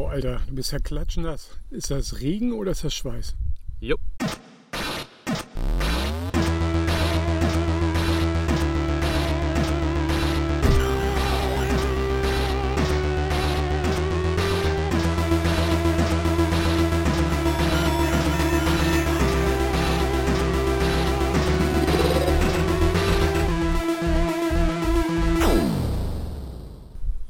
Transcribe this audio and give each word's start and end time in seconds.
Boah, 0.00 0.12
Alter, 0.12 0.40
du 0.46 0.54
bist 0.54 0.72
ja 0.72 0.78
klatschnass. 0.78 1.58
Ist 1.68 1.90
das 1.90 2.22
Regen 2.22 2.54
oder 2.54 2.70
ist 2.70 2.84
das 2.84 2.94
Schweiß? 2.94 3.36
Jo. 3.80 3.98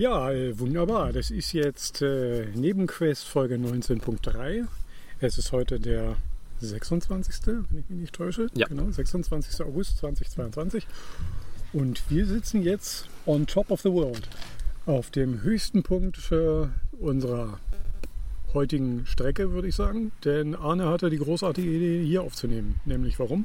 Ja, 0.01 0.33
äh, 0.33 0.59
wunderbar. 0.59 1.13
Das 1.13 1.31
ist 1.31 1.53
jetzt 1.53 2.01
äh, 2.01 2.47
Nebenquest 2.55 3.29
Folge 3.29 3.57
19.3. 3.57 4.67
Es 5.21 5.37
ist 5.37 5.53
heute 5.53 5.79
der 5.79 6.17
26., 6.61 7.35
wenn 7.47 7.81
ich 7.81 7.91
mich 7.91 8.01
nicht 8.01 8.15
täusche. 8.15 8.47
Ja. 8.55 8.67
Genau, 8.67 8.91
26. 8.91 9.61
August 9.61 9.99
2022. 9.99 10.87
Und 11.75 12.03
wir 12.09 12.25
sitzen 12.25 12.63
jetzt 12.63 13.11
on 13.27 13.47
top 13.47 13.71
of 13.71 13.83
the 13.83 13.93
world. 13.93 14.27
Auf 14.87 15.11
dem 15.11 15.43
höchsten 15.43 15.83
Punkt 15.83 16.33
äh, 16.33 16.67
unserer 16.99 17.61
heutigen 18.55 19.05
Strecke, 19.05 19.53
würde 19.53 19.69
ich 19.69 19.75
sagen. 19.75 20.13
Denn 20.25 20.55
Arne 20.55 20.87
hatte 20.89 21.11
die 21.11 21.19
großartige 21.19 21.69
Idee, 21.69 22.03
hier 22.07 22.23
aufzunehmen. 22.23 22.81
Nämlich 22.87 23.19
warum? 23.19 23.45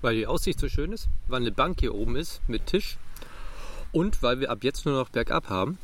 Weil 0.00 0.16
die 0.16 0.26
Aussicht 0.26 0.58
so 0.58 0.70
schön 0.70 0.90
ist, 0.90 1.10
weil 1.28 1.42
eine 1.42 1.52
Bank 1.52 1.80
hier 1.80 1.94
oben 1.94 2.16
ist 2.16 2.40
mit 2.48 2.64
Tisch 2.64 2.96
und 3.92 4.22
weil 4.22 4.40
wir 4.40 4.50
ab 4.50 4.64
jetzt 4.64 4.84
nur 4.86 4.94
noch 4.94 5.10
bergab 5.10 5.48
haben 5.48 5.78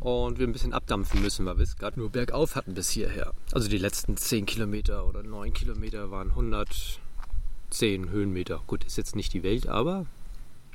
und 0.00 0.38
wir 0.38 0.46
ein 0.46 0.52
bisschen 0.52 0.72
abdampfen 0.72 1.22
müssen, 1.22 1.46
weil 1.46 1.58
wir 1.58 1.64
es 1.64 1.76
gerade 1.76 1.98
nur 1.98 2.10
bergauf 2.10 2.56
hatten 2.56 2.74
bis 2.74 2.90
hierher. 2.90 3.32
Also 3.52 3.68
die 3.68 3.78
letzten 3.78 4.16
10 4.16 4.46
Kilometer 4.46 5.06
oder 5.06 5.22
9 5.22 5.52
Kilometer 5.52 6.10
waren 6.10 6.30
110 6.30 8.10
Höhenmeter. 8.10 8.62
Gut, 8.66 8.84
ist 8.84 8.98
jetzt 8.98 9.16
nicht 9.16 9.32
die 9.32 9.42
Welt, 9.42 9.66
aber 9.66 10.06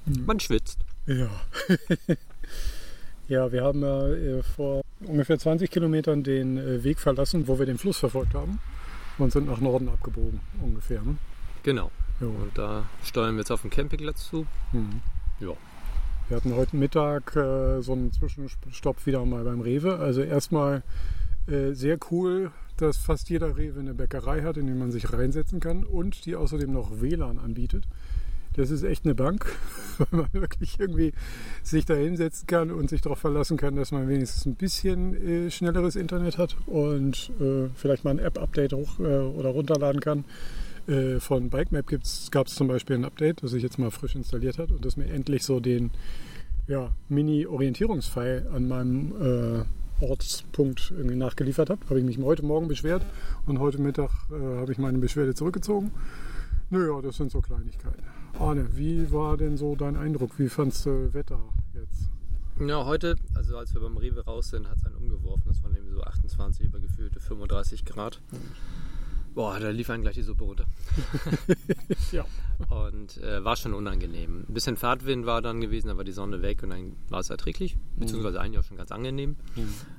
man 0.06 0.40
schwitzt. 0.40 0.80
Ja. 1.06 1.30
ja, 3.28 3.52
wir 3.52 3.64
haben 3.64 3.82
ja 3.82 4.08
äh, 4.08 4.44
vor 4.44 4.82
ungefähr 5.06 5.38
20 5.38 5.70
Kilometern 5.70 6.24
den 6.24 6.58
äh, 6.58 6.84
Weg 6.84 7.00
verlassen, 7.00 7.48
wo 7.48 7.60
wir 7.60 7.66
den 7.66 7.78
Fluss 7.78 7.98
verfolgt 7.98 8.34
haben 8.34 8.60
und 9.18 9.32
sind 9.32 9.48
nach 9.48 9.60
Norden 9.60 9.90
abgebogen, 9.90 10.40
ungefähr. 10.62 11.02
Ne? 11.02 11.18
Genau. 11.64 11.92
Jo. 12.20 12.30
Und 12.30 12.58
da 12.58 12.86
steuern 13.04 13.36
wir 13.36 13.40
jetzt 13.40 13.52
auf 13.52 13.62
den 13.62 13.70
Campingplatz 13.70 14.30
zu. 14.30 14.46
Mhm. 14.72 15.02
Ja. 15.40 15.54
Wir 16.30 16.38
hatten 16.38 16.56
heute 16.56 16.78
Mittag 16.78 17.36
äh, 17.36 17.82
so 17.82 17.92
einen 17.92 18.14
Zwischenstopp 18.14 19.06
wieder 19.06 19.26
mal 19.26 19.44
beim 19.44 19.60
Rewe. 19.60 20.00
Also 20.00 20.22
erstmal 20.22 20.82
äh, 21.48 21.74
sehr 21.74 21.98
cool, 22.12 22.52
dass 22.78 22.96
fast 22.98 23.30
jeder 23.30 23.58
Rewe 23.58 23.82
eine 23.82 23.94
Bäckerei 23.94 24.42
hat, 24.42 24.56
in 24.56 24.68
die 24.68 24.74
man 24.74 24.90
sich 24.90 25.12
reinsetzen 25.12 25.60
kann 25.60 25.84
und 25.84 26.26
die 26.26 26.38
außerdem 26.38 26.72
noch 26.72 27.02
WLAN 27.02 27.40
anbietet. 27.40 27.84
Das 28.54 28.72
ist 28.72 28.84
echt 28.84 29.04
eine 29.04 29.16
Bank, 29.16 29.48
weil 29.98 30.22
man 30.22 30.34
wirklich 30.34 30.80
irgendwie 30.80 31.12
sich 31.62 31.86
da 31.86 31.96
hinsetzen 31.96 32.48
kann 32.48 32.72
und 32.72 32.90
sich 32.90 33.02
darauf 33.02 33.20
verlassen 33.20 33.58
kann, 33.58 33.76
dass 33.76 33.92
man 33.92 34.08
wenigstens 34.08 34.46
ein 34.46 34.56
bisschen 34.56 35.48
äh, 35.48 35.52
schnelleres 35.52 35.98
Internet 35.98 36.38
hat 36.38 36.56
und 36.68 37.32
äh, 37.42 37.68
vielleicht 37.76 38.06
mal 38.06 38.12
ein 38.12 38.20
App-Update 38.20 38.72
hoch 38.72 39.00
äh, 39.00 39.04
oder 39.04 39.50
runterladen 39.50 40.00
kann. 40.00 40.24
Äh, 40.88 41.20
von 41.20 41.50
BikeMap 41.50 41.86
gab 42.32 42.48
es 42.48 42.56
zum 42.56 42.68
Beispiel 42.68 42.98
ein 42.98 43.06
Update, 43.06 43.44
das 43.44 43.54
ich 43.54 43.64
jetzt 43.64 43.80
mal 43.80 43.92
frisch 43.92 44.16
installiert 44.16 44.58
habe 44.58 44.74
und 44.74 44.86
das 44.86 44.98
mir 44.98 45.06
endlich 45.06 45.44
so 45.44 45.60
den 45.60 45.92
ja, 46.68 46.92
Mini-Orientierungspfeil 47.10 48.48
an 48.54 48.68
meinem 48.68 49.14
äh, 49.22 49.66
Ortspunkt 50.04 50.92
irgendwie 50.96 51.16
nachgeliefert 51.16 51.70
hat. 51.70 51.80
Habe 51.90 52.00
ich 52.00 52.06
mich 52.06 52.18
heute 52.20 52.46
Morgen 52.46 52.68
beschwert 52.68 53.06
und 53.46 53.60
heute 53.60 53.80
Mittag 53.80 54.12
äh, 54.32 54.60
habe 54.60 54.72
ich 54.72 54.78
meine 54.78 54.98
Beschwerde 54.98 55.34
zurückgezogen. 55.34 55.92
Naja, 56.70 57.02
das 57.02 57.18
sind 57.18 57.32
so 57.32 57.42
Kleinigkeiten. 57.42 58.04
Arne, 58.40 58.68
wie 58.76 59.12
war 59.12 59.38
denn 59.38 59.58
so 59.58 59.76
dein 59.76 59.96
Eindruck? 59.96 60.40
Wie 60.40 60.50
fandst 60.50 60.86
du 60.86 61.14
Wetter 61.14 61.40
jetzt? 61.74 62.10
Ja, 62.60 62.86
heute, 62.86 63.16
also 63.36 63.58
als 63.58 63.74
wir 63.74 63.82
beim 63.82 63.98
Rewe 63.98 64.24
raus 64.26 64.50
sind, 64.50 64.70
hat 64.70 64.78
es 64.78 64.86
einen 64.86 64.96
umgeworfen. 64.96 65.44
Das 65.48 65.64
waren 65.64 65.76
irgendwie 65.76 65.96
so 65.96 66.04
28 66.04 66.66
über 66.66 66.80
gefühlte 66.80 67.20
35 67.20 67.86
Grad. 67.86 68.22
Boah, 69.34 69.60
da 69.60 69.70
lief 69.70 69.90
einem 69.90 70.04
gleich 70.04 70.16
die 70.16 70.22
Suppe 70.22 70.44
runter. 70.44 70.66
ja. 72.12 72.26
Und 72.70 73.18
äh, 73.18 73.44
war 73.44 73.56
schon 73.56 73.74
unangenehm. 73.74 74.46
Ein 74.48 74.54
bisschen 74.54 74.78
Fahrtwind 74.78 75.26
war 75.26 75.42
dann 75.42 75.60
gewesen, 75.60 75.88
da 75.88 75.98
war 75.98 76.04
die 76.04 76.12
Sonne 76.12 76.42
weg 76.42 76.62
und 76.62 76.70
dann 76.70 76.96
war 77.10 77.20
es 77.20 77.30
erträglich. 77.30 77.78
Beziehungsweise 77.98 78.40
eigentlich 78.40 78.60
auch 78.60 78.64
schon 78.64 78.78
ganz 78.78 78.92
angenehm. 78.92 79.36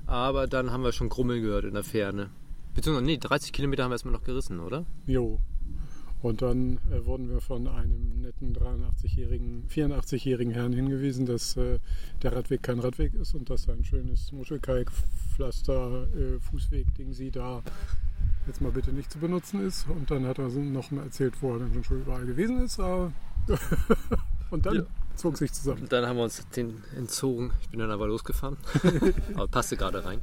Aber 0.06 0.46
dann 0.46 0.70
haben 0.70 0.84
wir 0.84 0.92
schon 0.92 1.08
Grummeln 1.08 1.42
gehört 1.42 1.64
in 1.64 1.74
der 1.74 1.84
Ferne. 1.84 2.30
Beziehungsweise, 2.74 3.06
nee, 3.06 3.18
30 3.18 3.52
Kilometer 3.52 3.84
haben 3.84 3.90
wir 3.90 3.94
erstmal 3.94 4.14
noch 4.14 4.24
gerissen, 4.24 4.60
oder? 4.60 4.84
Jo. 5.06 5.40
Und 6.22 6.40
dann 6.40 6.78
äh, 6.90 7.04
wurden 7.04 7.28
wir 7.28 7.42
von 7.42 7.68
einem 7.68 8.22
netten 8.22 8.54
83-jährigen, 8.56 9.64
84-jährigen 9.68 10.54
Herrn 10.54 10.72
hingewiesen, 10.72 11.26
dass 11.26 11.56
äh, 11.58 11.80
der 12.22 12.34
Radweg 12.34 12.62
kein 12.62 12.78
Radweg 12.78 13.12
ist 13.12 13.34
und 13.34 13.50
dass 13.50 13.68
ein 13.68 13.84
schönes 13.84 14.32
Muschelkalkpflaster, 14.32 16.06
äh, 16.16 17.12
sie 17.12 17.30
da 17.30 17.62
jetzt 18.46 18.60
mal 18.60 18.70
bitte 18.72 18.92
nicht 18.92 19.10
zu 19.10 19.18
benutzen 19.18 19.66
ist. 19.66 19.86
Und 19.88 20.10
dann 20.10 20.26
hat 20.26 20.38
er 20.38 20.48
noch 20.48 20.90
mal 20.90 21.04
erzählt, 21.04 21.34
wo 21.40 21.54
er 21.54 21.60
dann 21.60 21.84
schon 21.84 22.00
überall 22.02 22.24
gewesen 22.26 22.60
ist. 22.62 22.78
Und 24.50 24.66
dann 24.66 24.74
Ja. 24.76 24.82
zog 25.16 25.36
sich 25.38 25.52
zusammen. 25.52 25.82
Und 25.82 25.92
dann 25.92 26.06
haben 26.06 26.16
wir 26.16 26.24
uns 26.24 26.46
den 26.50 26.82
entzogen. 26.96 27.52
Ich 27.62 27.68
bin 27.70 27.80
dann 27.80 27.90
aber 27.90 28.06
losgefahren. 28.06 28.56
aber 29.34 29.48
passte 29.48 29.76
gerade 29.76 30.04
rein. 30.04 30.20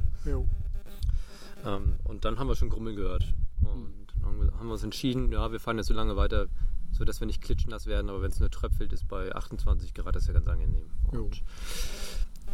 Ähm, 1.64 1.94
und 2.04 2.24
dann 2.24 2.38
haben 2.38 2.48
wir 2.48 2.56
schon 2.56 2.70
Grummeln 2.70 2.96
gehört. 2.96 3.34
Und 3.60 3.92
dann 4.22 4.24
haben 4.58 4.66
wir- 4.66 4.72
uns 4.72 4.82
entschieden, 4.82 5.30
ja, 5.32 5.52
wir 5.52 5.60
fahren 5.60 5.76
jetzt 5.76 5.86
so 5.88 5.94
lange 5.94 6.16
weiter, 6.16 6.46
sodass 6.92 7.20
wir 7.20 7.26
nicht 7.26 7.42
klitschnass 7.42 7.86
werden. 7.86 8.08
Aber 8.10 8.22
wenn 8.22 8.30
es 8.30 8.40
nur 8.40 8.50
tröpfelt, 8.50 8.92
ist 8.92 9.06
bei 9.08 9.32
28 9.34 9.94
Grad, 9.94 10.16
das 10.16 10.22
ist 10.22 10.28
ja 10.28 10.34
ganz 10.34 10.48
angenehm. 10.48 10.86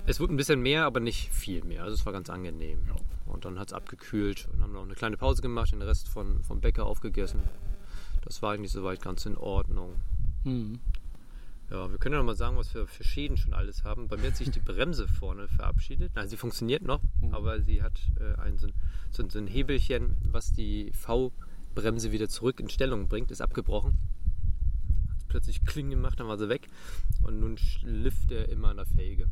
Es 0.07 0.21
wurde 0.21 0.35
ein 0.35 0.37
bisschen 0.37 0.61
mehr, 0.61 0.85
aber 0.85 1.01
nicht 1.01 1.31
viel 1.33 1.63
mehr. 1.65 1.85
Also 1.85 1.95
es 1.95 2.05
war 2.07 2.13
ganz 2.13 2.29
angenehm. 2.31 2.81
Ja. 2.89 2.97
Und 3.39 3.45
dann 3.45 3.59
hat 3.61 3.69
es 3.69 3.73
abgekühlt 3.73 4.49
und 4.53 4.61
haben 4.63 4.73
noch 4.73 4.83
eine 4.83 4.95
kleine 4.95 5.17
Pause 5.17 5.43
gemacht, 5.43 5.71
den 5.71 5.81
Rest 5.81 6.09
von, 6.09 6.43
vom 6.43 6.61
Bäcker 6.61 6.87
aufgegessen. 6.87 7.41
Das 8.23 8.43
war 8.43 8.53
eigentlich 8.53 8.73
soweit 8.73 9.01
ganz 9.01 9.27
in 9.27 9.37
Ordnung. 9.37 9.95
Hm. 10.43 10.81
Ja, 11.71 11.89
wir 11.89 11.99
können 11.99 12.15
ja 12.15 12.19
noch 12.19 12.27
mal 12.27 12.35
sagen, 12.35 12.57
was 12.57 12.75
wir 12.75 12.89
für 12.89 13.05
Schäden 13.05 13.37
schon 13.37 13.55
alles 13.55 13.85
haben. 13.85 14.09
Bei 14.09 14.17
mir 14.17 14.29
hat 14.29 14.37
sich 14.37 14.51
die 14.51 14.59
Bremse 14.59 15.07
vorne 15.21 15.47
verabschiedet. 15.47 16.11
Nein, 16.17 16.29
sie 16.29 16.37
funktioniert 16.37 16.83
noch, 16.83 17.01
Mhm. 17.21 17.33
aber 17.33 17.61
sie 17.61 17.81
hat 17.81 18.01
äh, 18.19 18.41
ein, 18.41 18.59
so, 18.59 18.67
ein, 18.67 19.31
so, 19.31 19.39
ein- 19.39 19.47
Hebelchen, 19.47 20.17
was 20.33 20.53
die 20.53 20.91
V-Bremse 20.93 22.11
wieder 22.11 22.29
zurück 22.29 22.59
in 22.59 22.69
Stellung 22.69 23.07
bringt, 23.07 23.31
ist 23.31 23.41
abgebrochen. 23.41 23.99
Hat 25.11 25.29
plötzlich 25.29 25.65
Kling 25.65 25.91
gemacht, 25.91 26.19
dann 26.19 26.27
war 26.27 26.39
sie 26.39 26.49
weg. 26.49 26.67
Und 27.23 27.39
nun 27.39 27.57
schlifft 27.57 28.33
er 28.33 28.49
immer 28.49 28.71
an 28.71 28.79
der 28.79 28.87
Felge. 28.87 29.29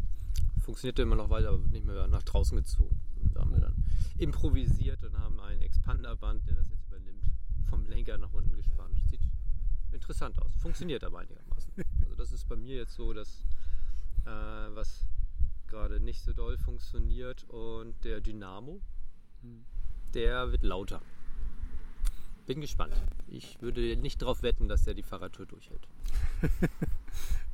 Funktionierte 0.67 1.03
immer 1.03 1.15
noch 1.15 1.31
weiter, 1.31 1.51
aber 1.51 1.59
nicht 1.69 1.87
mehr 1.87 2.09
nach 2.09 2.25
draußen 2.25 2.57
gezogen. 2.57 3.01
Und 3.23 3.37
da 3.37 3.43
haben 3.43 3.53
wir 3.53 3.61
dann 3.61 3.85
improvisiert 4.19 5.01
und 5.05 5.17
haben 5.17 5.39
ein 5.39 5.61
Expanderband, 5.61 6.45
der 6.49 6.57
das 6.57 6.69
jetzt 6.71 6.85
übernimmt, 6.89 7.25
vom 7.71 7.87
Lenker 7.87 8.19
nach 8.19 8.33
unten 8.33 8.57
gespannt. 8.57 9.01
Sieht 9.09 9.21
interessant 9.93 10.37
aus. 10.43 10.57
Funktioniert 10.57 11.05
aber 11.05 11.21
einigermaßen. 11.21 11.73
Also 12.03 12.17
das 12.17 12.33
ist 12.33 12.49
bei 12.49 12.57
mir 12.57 12.75
jetzt 12.75 12.95
so, 12.95 13.13
dass 13.13 13.45
äh, 14.25 14.75
was 14.75 15.07
gerade 15.69 16.01
nicht 16.01 16.23
so 16.23 16.33
doll 16.33 16.59
funktioniert 16.59 17.45
und 17.45 18.05
der 18.05 18.21
Dynamo, 18.21 18.81
der 20.15 20.51
wird 20.51 20.65
lauter. 20.65 21.01
Bin 22.47 22.61
gespannt. 22.61 22.95
Ich 23.29 23.61
würde 23.61 23.97
nicht 23.97 24.23
darauf 24.23 24.43
wetten, 24.43 24.69
dass 24.69 24.85
der 24.85 24.95
die 24.95 25.03
Fahrradtour 25.03 25.47
durchhält. 25.47 25.87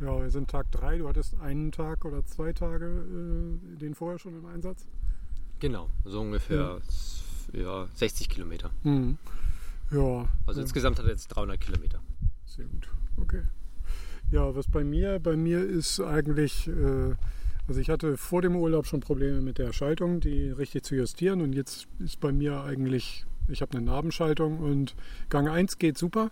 Ja, 0.00 0.20
wir 0.20 0.30
sind 0.30 0.50
Tag 0.50 0.69
3. 0.72 0.98
Du 0.98 1.08
hattest 1.08 1.38
einen 1.41 1.70
Tag 1.70 2.04
oder 2.04 2.25
zwei 2.25 2.53
Tage 2.53 2.86
äh, 2.86 3.76
den 3.76 3.94
vorher 3.94 4.19
schon 4.19 4.36
im 4.36 4.47
Einsatz. 4.47 4.84
Genau, 5.60 5.88
so 6.04 6.20
ungefähr 6.20 6.81
ja, 7.52 7.87
60 7.94 8.28
Kilometer. 8.28 8.70
Hm. 8.82 9.17
Ja. 9.93 10.28
Also 10.46 10.61
äh, 10.61 10.64
insgesamt 10.64 10.99
hat 10.99 11.06
er 11.06 11.12
jetzt 11.12 11.28
300 11.28 11.61
Kilometer. 11.61 12.00
Sehr 12.46 12.64
gut, 12.64 12.88
okay. 13.17 13.43
Ja, 14.32 14.55
was 14.56 14.67
bei 14.67 14.82
mir, 14.82 15.20
bei 15.20 15.37
mir 15.37 15.62
ist 15.64 16.00
eigentlich, 16.00 16.67
äh, 16.67 17.14
also 17.69 17.81
ich 17.81 17.88
hatte 17.88 18.17
vor 18.17 18.43
dem 18.43 18.56
Urlaub 18.56 18.87
schon 18.87 19.00
Probleme 19.00 19.40
mit 19.40 19.58
der 19.58 19.72
Schaltung, 19.72 20.20
die 20.20 20.50
richtig 20.50 20.84
zu 20.84 20.96
justieren 20.96 21.43
und 21.43 21.52
jetzt 21.52 21.87
ist 22.00 22.19
bei 22.19 22.32
mir 22.32 22.62
eigentlich, 22.64 23.25
ich 23.49 23.62
habe 23.62 23.77
eine 23.77 23.87
Nabenschaltung 23.87 24.59
und 24.59 24.94
Gang 25.29 25.49
1 25.49 25.79
geht 25.79 25.99
super, 25.99 26.31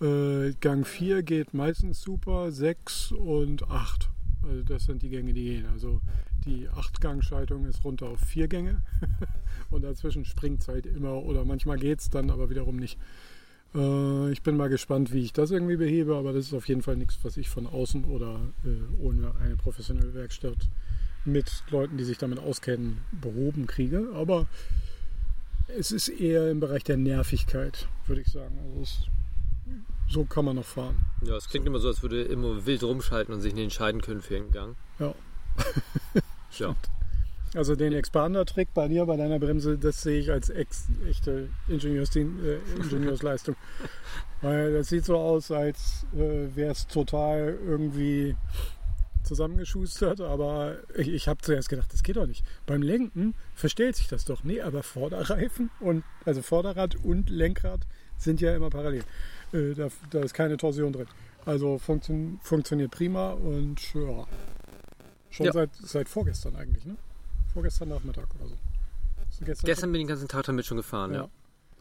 äh, 0.00 0.52
Gang 0.60 0.86
4 0.86 1.22
geht 1.22 1.54
meistens 1.54 2.02
super, 2.02 2.50
6 2.50 3.12
und 3.12 3.70
8. 3.70 4.10
Also 4.42 4.62
das 4.62 4.84
sind 4.84 5.02
die 5.02 5.08
Gänge, 5.08 5.32
die 5.32 5.44
gehen. 5.44 5.66
Also 5.72 6.00
die 6.44 6.68
8-Gang-Schaltung 6.68 7.64
ist 7.64 7.84
runter 7.84 8.08
auf 8.08 8.20
4 8.20 8.48
Gänge 8.48 8.82
und 9.70 9.82
dazwischen 9.82 10.24
springt 10.24 10.60
es 10.60 10.68
halt 10.68 10.86
immer 10.86 11.22
oder 11.22 11.44
manchmal 11.44 11.78
geht 11.78 12.00
es 12.00 12.10
dann 12.10 12.30
aber 12.30 12.50
wiederum 12.50 12.76
nicht. 12.76 12.98
Äh, 13.74 14.30
ich 14.30 14.42
bin 14.42 14.56
mal 14.56 14.68
gespannt, 14.68 15.12
wie 15.12 15.22
ich 15.22 15.32
das 15.32 15.50
irgendwie 15.50 15.76
behebe, 15.76 16.16
aber 16.16 16.32
das 16.32 16.46
ist 16.46 16.54
auf 16.54 16.68
jeden 16.68 16.82
Fall 16.82 16.96
nichts, 16.96 17.18
was 17.22 17.36
ich 17.36 17.48
von 17.48 17.66
außen 17.66 18.04
oder 18.04 18.40
äh, 18.64 19.02
ohne 19.02 19.34
eine 19.36 19.56
professionelle 19.56 20.14
Werkstatt 20.14 20.68
mit 21.24 21.64
Leuten, 21.70 21.96
die 21.96 22.04
sich 22.04 22.18
damit 22.18 22.38
auskennen, 22.38 22.98
behoben 23.12 23.66
kriege. 23.66 24.10
Aber 24.14 24.46
es 25.68 25.92
ist 25.92 26.08
eher 26.08 26.50
im 26.50 26.60
Bereich 26.60 26.84
der 26.84 26.96
Nervigkeit, 26.96 27.88
würde 28.06 28.22
ich 28.22 28.28
sagen. 28.28 28.58
Also 28.64 28.80
es, 28.82 28.98
so 30.08 30.24
kann 30.24 30.44
man 30.44 30.56
noch 30.56 30.64
fahren. 30.64 30.96
Ja, 31.22 31.36
es 31.36 31.48
klingt 31.48 31.66
immer 31.66 31.78
so, 31.78 31.88
als 31.88 32.02
würde 32.02 32.22
immer 32.22 32.66
wild 32.66 32.82
rumschalten 32.82 33.34
und 33.34 33.40
sich 33.40 33.54
nicht 33.54 33.64
entscheiden 33.64 34.00
können 34.00 34.20
für 34.22 34.36
einen 34.36 34.50
Gang. 34.50 34.76
Ja. 34.98 35.14
Ja. 36.58 36.76
Also 37.56 37.74
den 37.74 37.92
Expander-Trick 37.92 38.68
bei 38.74 38.86
dir, 38.88 39.06
bei 39.06 39.16
deiner 39.16 39.40
Bremse, 39.40 39.76
das 39.76 40.02
sehe 40.02 40.20
ich 40.20 40.30
als 40.30 40.50
ex 40.50 40.86
echte 41.08 41.48
Ingenieursdien- 41.68 42.44
äh, 42.44 42.58
Ingenieursleistung. 42.76 43.56
Weil 44.40 44.72
das 44.72 44.88
sieht 44.88 45.04
so 45.04 45.16
aus, 45.16 45.50
als 45.50 46.06
äh, 46.14 46.54
wäre 46.54 46.72
es 46.72 46.86
total 46.86 47.58
irgendwie 47.66 48.36
zusammengeschustert, 49.24 50.20
aber 50.20 50.76
ich, 50.96 51.08
ich 51.08 51.28
habe 51.28 51.40
zuerst 51.42 51.68
gedacht, 51.68 51.92
das 51.92 52.02
geht 52.02 52.16
doch 52.16 52.26
nicht. 52.26 52.44
Beim 52.66 52.82
Lenken 52.82 53.34
verstellt 53.54 53.96
sich 53.96 54.08
das 54.08 54.24
doch. 54.24 54.44
Nee, 54.44 54.60
aber 54.60 54.82
Vorderreifen 54.82 55.70
und 55.80 56.04
also 56.24 56.42
Vorderrad 56.42 56.96
und 56.96 57.30
Lenkrad 57.30 57.80
sind 58.18 58.40
ja 58.40 58.54
immer 58.54 58.70
parallel. 58.70 59.04
Äh, 59.52 59.74
da, 59.74 59.88
da 60.10 60.20
ist 60.20 60.34
keine 60.34 60.56
Torsion 60.56 60.92
drin. 60.92 61.06
Also 61.46 61.78
funktio 61.78 62.38
funktioniert 62.42 62.90
prima 62.90 63.30
und 63.32 63.94
ja. 63.94 64.26
Schon 65.30 65.46
Ja. 65.46 65.52
Seit, 65.52 65.70
seit 65.74 66.08
vorgestern 66.08 66.56
eigentlich, 66.56 66.84
ne? 66.84 66.96
Vorgestern 67.52 67.88
Nachmittag 67.88 68.26
oder 68.36 68.48
so. 68.48 68.56
Gestern, 69.44 69.66
Gestern 69.66 69.92
bin 69.92 70.00
ich 70.00 70.06
den 70.06 70.08
ganzen 70.08 70.28
Tag 70.28 70.44
damit 70.44 70.64
schon 70.64 70.76
gefahren, 70.76 71.12
ja. 71.12 71.22
Ja. 71.22 71.28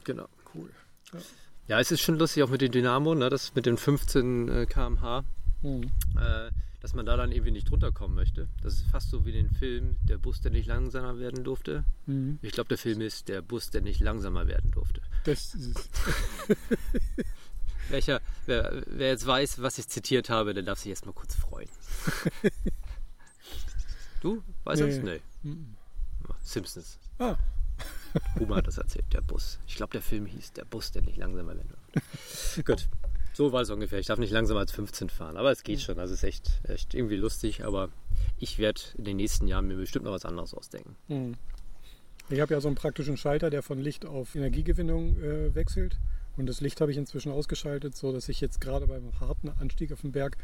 Genau. 0.04 0.28
Cool. 0.54 0.69
Ja, 1.68 1.80
es 1.80 1.92
ist 1.92 2.01
schon 2.01 2.18
lustig, 2.18 2.44
auch 2.44 2.50
mit 2.50 2.62
dem 2.62 2.72
Dynamo, 2.72 3.13
ne, 3.16 3.30
das 3.30 3.54
mit 3.56 3.66
den 3.66 3.78
15 3.78 4.50
äh, 4.50 4.66
km/h, 4.66 5.24
Hm. 5.62 5.84
äh, 6.18 6.50
dass 6.83 6.94
man 6.94 7.06
da 7.06 7.15
dann 7.15 7.31
irgendwie 7.31 7.51
nicht 7.51 7.69
drunter 7.69 7.91
kommen 7.94 8.13
möchte. 8.13 8.50
Das 8.62 8.74
ist 8.74 8.85
fast 8.88 9.09
so 9.09 9.25
wie 9.25 9.31
den 9.31 9.50
Film 9.50 9.95
Der 10.03 10.18
Bus, 10.18 10.41
der 10.41 10.51
nicht 10.51 10.68
langsamer 10.68 11.18
werden 11.18 11.44
durfte. 11.45 11.85
Mhm. 12.06 12.39
Ich 12.41 12.51
glaube, 12.51 12.68
der 12.68 12.77
Film 12.77 13.00
ist 13.01 13.30
Der 13.30 13.41
Bus, 13.41 13.69
der 13.69 13.80
nicht 13.81 14.01
langsamer 14.01 14.47
werden 14.47 14.69
durfte. 14.71 15.01
Das 15.24 15.56
ist 15.56 15.77
es. 15.77 15.89
Welcher, 17.89 18.21
wer, 18.45 18.83
wer 18.88 19.09
jetzt 19.09 19.25
weiß, 19.25 19.62
was 19.62 19.77
ich 19.77 19.88
zitiert 19.88 20.30
habe, 20.30 20.53
der 20.53 20.63
darf 20.63 20.80
sich 20.80 20.89
erstmal 20.89 21.13
kurz 21.13 21.35
freuen. 21.35 21.69
du? 24.21 24.44
Weißt 24.65 24.81
du 24.81 24.86
Nee. 24.88 24.95
das? 24.95 25.03
Nee. 25.03 25.21
Mhm. 25.44 25.75
Simpsons. 26.41 27.00
Ah, 27.19 27.36
Homer 28.39 28.57
hat 28.57 28.68
das 28.68 28.77
erzählt, 28.77 29.06
der 29.13 29.21
Bus. 29.21 29.57
Ich 29.68 29.75
glaube, 29.75 29.91
der 29.94 30.01
Film 30.01 30.25
hieß 30.25 30.51
Der 30.53 30.65
Bus, 30.65 30.91
der 30.91 31.01
nicht 31.01 31.18
langsamer 31.18 31.56
werden 31.56 31.69
durfte. 31.69 32.63
Gut. 32.63 32.88
So 33.33 33.51
war 33.51 33.62
es 33.62 33.69
ungefähr. 33.69 34.00
Ich 34.00 34.06
darf 34.06 34.19
nicht 34.19 34.31
langsamer 34.31 34.59
als 34.59 34.71
15 34.71 35.09
fahren, 35.09 35.38
aber 35.38 35.51
es 35.51 35.63
geht 35.63 35.81
schon. 35.81 36.00
Also 36.00 36.13
es 36.13 36.21
ist 36.21 36.27
echt, 36.27 36.62
echt 36.63 36.94
irgendwie 36.94 37.15
lustig, 37.15 37.65
aber 37.65 37.89
ich 38.39 38.59
werde 38.59 38.81
in 38.97 39.06
den 39.06 39.18
nächsten 39.18 39.47
Jahren 39.47 39.68
mir 39.68 39.75
bestimmt 39.75 40.06
noch 40.06 40.12
was 40.12 40.25
anderes 40.25 40.53
ausdenken. 40.53 40.95
hm. 41.07 41.35
Ich 42.30 42.39
habe 42.39 42.53
ja 42.53 42.62
so 42.62 42.69
einen 42.69 42.75
praktischen 42.75 43.18
Schalter, 43.18 43.50
der 43.50 43.62
von 43.62 43.80
Licht 43.80 44.06
auf 44.06 44.33
Energiegewinnung 44.33 45.18
äh, 45.18 45.53
wechselt. 45.56 46.00
Und 46.38 46.47
das 46.47 46.62
Licht 46.62 46.80
habe 46.80 46.89
ich 46.89 46.97
inzwischen 46.97 47.31
ausgeschaltet, 47.31 47.95
so 47.95 48.12
dass 48.12 48.30
ich 48.30 48.39
jetzt 48.39 48.62
gerade 48.62 48.88
beim 48.88 49.19
harten 49.19 49.50
Anstieg 49.50 49.91
auf 49.91 50.01
den 50.01 50.13
Berg 50.13 50.38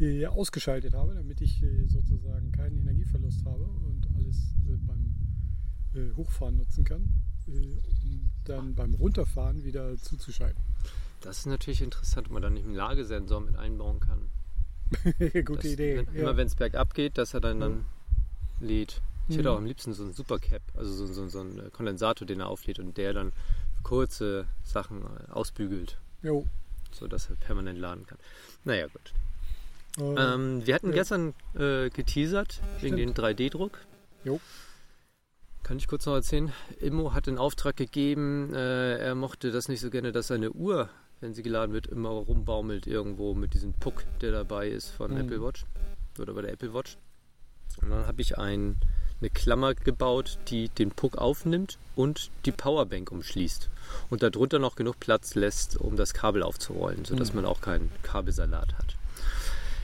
äh, 0.00 0.26
ausgeschaltet 0.26 0.92
habe, 0.92 1.14
damit 1.14 1.40
ich 1.40 1.62
äh, 1.62 1.86
sozusagen 1.86 2.50
keinen 2.52 2.78
Energieverlust 2.78 3.44
habe 3.44 3.64
und 3.64 4.08
alles 4.16 4.54
äh, 4.68 4.76
beim 4.86 5.14
äh, 5.94 6.14
Hochfahren 6.16 6.56
nutzen 6.56 6.84
kann, 6.84 7.08
äh, 7.46 7.78
um 8.02 8.30
dann 8.44 8.74
beim 8.74 8.94
Runterfahren 8.94 9.64
wieder 9.64 9.96
zuzuschalten. 9.98 10.62
Das 11.20 11.38
ist 11.38 11.46
natürlich 11.46 11.82
interessant, 11.82 12.28
ob 12.28 12.32
man 12.32 12.42
dann 12.42 12.54
nicht 12.54 12.64
einen 12.64 12.74
Lagesensor 12.74 13.40
mit 13.40 13.56
einbauen 13.56 14.00
kann. 14.00 14.30
Gute 15.44 15.54
Das, 15.56 15.64
Idee. 15.64 15.98
Wenn, 16.06 16.14
ja. 16.14 16.22
Immer 16.22 16.36
wenn 16.36 16.46
es 16.46 16.54
bergab 16.54 16.94
geht, 16.94 17.18
dass 17.18 17.34
er 17.34 17.40
dann, 17.40 17.60
dann 17.60 17.86
lädt. 18.60 19.00
Ich 19.28 19.36
hätte 19.36 19.48
Mhm. 19.48 19.54
auch 19.54 19.58
am 19.58 19.66
liebsten 19.66 19.92
so 19.92 20.02
einen 20.02 20.12
Supercap, 20.12 20.62
also 20.76 20.92
so, 20.92 21.06
so, 21.12 21.28
so 21.28 21.40
einen 21.40 21.70
Kondensator, 21.72 22.26
den 22.26 22.40
er 22.40 22.48
auflädt 22.48 22.78
und 22.80 22.96
der 22.96 23.12
dann 23.12 23.32
kurze 23.84 24.46
Sachen 24.64 25.02
äh, 25.02 25.30
ausbügelt, 25.30 25.98
Jo. 26.22 26.46
sodass 26.90 27.30
er 27.30 27.36
permanent 27.36 27.78
laden 27.78 28.06
kann. 28.06 28.18
Naja, 28.64 28.86
gut. 28.88 29.12
Äh, 29.98 30.34
Ähm, 30.34 30.66
wir 30.66 30.74
hatten 30.74 30.88
ja. 30.88 30.94
gestern 30.94 31.34
äh, 31.54 31.90
geteasert 31.90 32.60
wegen 32.80 32.96
Stimmt. 32.96 33.18
dem 33.18 33.24
3D-Druck. 33.24 33.78
Jo. 34.24 34.40
Kann 35.62 35.76
ich 35.78 35.86
kurz 35.86 36.06
noch 36.06 36.14
erzählen? 36.14 36.52
Immo 36.80 37.12
hat 37.14 37.28
in 37.28 37.38
Auftrag 37.38 37.76
gegeben, 37.76 38.52
äh, 38.54 38.96
er 38.98 39.14
mochte 39.14 39.50
das 39.52 39.68
nicht 39.68 39.80
so 39.80 39.90
gerne, 39.90 40.10
dass 40.10 40.26
seine 40.26 40.50
Uhr, 40.50 40.88
wenn 41.20 41.34
sie 41.34 41.42
geladen 41.42 41.72
wird, 41.74 41.86
immer 41.86 42.08
rumbaumelt 42.10 42.86
irgendwo 42.86 43.34
mit 43.34 43.54
diesem 43.54 43.72
Puck, 43.74 44.04
der 44.20 44.32
dabei 44.32 44.68
ist 44.68 44.88
von 44.88 45.12
Mhm. 45.12 45.18
Apple 45.20 45.42
Watch 45.42 45.64
oder 46.18 46.32
bei 46.34 46.42
der 46.42 46.52
Apple 46.52 46.74
Watch. 46.74 46.96
Und 47.82 47.90
dann 47.90 48.06
habe 48.06 48.20
ich 48.20 48.36
ein, 48.36 48.76
eine 49.20 49.30
Klammer 49.30 49.74
gebaut, 49.74 50.38
die 50.48 50.70
den 50.70 50.90
Puck 50.90 51.18
aufnimmt 51.18 51.78
und 51.94 52.30
die 52.46 52.52
Powerbank 52.52 53.12
umschließt. 53.12 53.70
Und 54.08 54.22
darunter 54.22 54.58
noch 54.58 54.74
genug 54.76 54.98
Platz 54.98 55.34
lässt, 55.34 55.76
um 55.76 55.94
das 55.96 56.14
Kabel 56.14 56.42
aufzurollen, 56.42 57.04
sodass 57.04 57.30
Mhm. 57.30 57.36
man 57.36 57.44
auch 57.44 57.60
keinen 57.60 57.90
Kabelsalat 58.02 58.74
hat. 58.76 58.96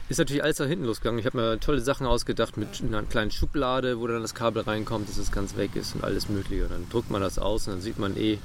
Ist 0.08 0.19
natürlich 0.19 0.44
alles 0.44 0.61
nach 0.61 0.69
hinten 0.69 0.85
losgegangen. 0.85 1.19
Ich 1.19 1.26
habe 1.26 1.37
mir 1.37 1.58
tolle 1.58 1.81
Sachen 1.81 2.06
ausgedacht 2.06 2.56
mit 2.56 2.81
einer 2.81 3.03
kleinen 3.03 3.32
Schublade, 3.32 3.99
wo 3.99 4.06
dann 4.06 4.23
das 4.23 4.35
Kabel 4.35 4.62
reinkommt, 4.62 5.08
dass 5.08 5.17
es 5.19 5.32
ganz 5.32 5.56
weg 5.56 5.75
ist 5.75 5.97
und 5.97 6.05
alles 6.05 6.29
Mögliche. 6.29 6.64
Und 6.64 6.73
dann 6.73 6.88
drückt 6.88 7.11
man 7.11 7.20
das 7.20 7.41
aus 7.41 7.67
und 7.67 7.75
dann 7.75 7.81
sieht 7.81 7.99
man 7.99 8.17
eh, 8.17 8.38